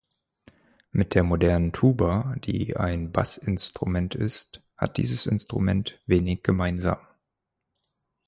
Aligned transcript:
Mit 0.91 1.13
der 1.13 1.21
modernen 1.21 1.73
Tuba, 1.73 2.33
die 2.43 2.75
ein 2.75 3.11
Bassinstrument 3.11 4.15
ist, 4.15 4.63
hat 4.75 4.97
dieses 4.97 5.27
Instrument 5.27 6.01
wenig 6.07 6.41
gemeinsam. 6.41 6.97